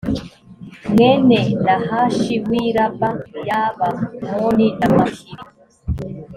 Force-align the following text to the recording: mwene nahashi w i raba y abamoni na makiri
mwene 0.91 1.37
nahashi 1.63 2.35
w 2.47 2.49
i 2.63 2.67
raba 2.75 3.09
y 3.47 3.51
abamoni 3.63 4.67
na 4.79 4.87
makiri 4.95 5.43